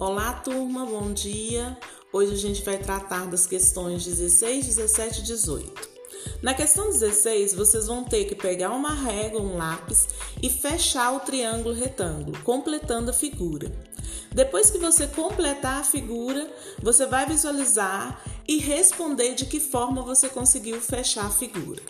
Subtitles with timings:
[0.00, 1.76] Olá, turma, bom dia.
[2.12, 5.88] Hoje a gente vai tratar das questões 16, 17 e 18.
[6.40, 10.06] Na questão 16, vocês vão ter que pegar uma régua, um lápis
[10.40, 13.72] e fechar o triângulo retângulo, completando a figura.
[14.32, 16.48] Depois que você completar a figura,
[16.80, 21.82] você vai visualizar e responder de que forma você conseguiu fechar a figura.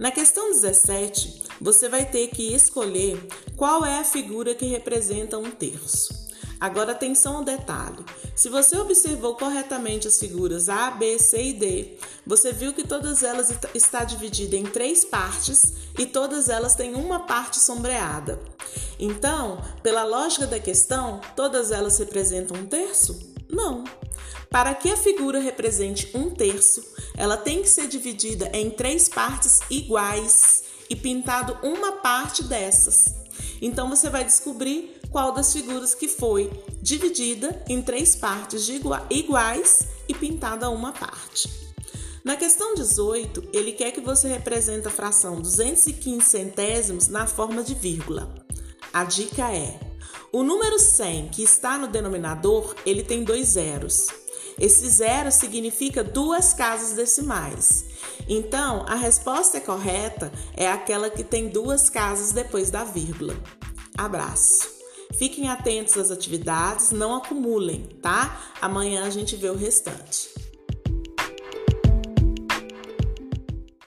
[0.00, 3.24] Na questão 17, você vai ter que escolher
[3.56, 6.28] qual é a figura que representa um terço.
[6.60, 8.04] Agora atenção ao detalhe.
[8.36, 13.22] Se você observou corretamente as figuras A, B, C e D, você viu que todas
[13.22, 18.38] elas está dividida em três partes e todas elas têm uma parte sombreada.
[18.98, 23.18] Então, pela lógica da questão, todas elas representam um terço?
[23.48, 23.84] Não.
[24.50, 26.84] Para que a figura represente um terço,
[27.16, 33.14] ela tem que ser dividida em três partes iguais e pintado uma parte dessas.
[33.62, 36.50] Então você vai descobrir qual das figuras que foi
[36.82, 38.68] dividida em três partes
[39.08, 41.48] iguais e pintada uma parte.
[42.24, 47.74] Na questão 18, ele quer que você represente a fração 215 centésimos na forma de
[47.74, 48.34] vírgula.
[48.92, 49.80] A dica é:
[50.32, 54.08] o número 100 que está no denominador, ele tem dois zeros.
[54.58, 57.86] Esse zero significa duas casas decimais.
[58.32, 63.34] Então, a resposta correta é aquela que tem duas casas depois da vírgula.
[63.98, 64.68] Abraço!
[65.18, 68.40] Fiquem atentos às atividades, não acumulem, tá?
[68.62, 70.39] Amanhã a gente vê o restante.